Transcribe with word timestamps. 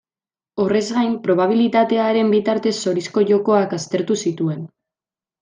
Horrez 0.61 0.79
gain, 0.95 1.11
probabilitatearen 1.27 2.33
bitartez 2.37 2.73
zorizko 2.87 3.25
jokoak 3.33 3.77
aztertu 3.79 4.19
zituen. 4.25 4.67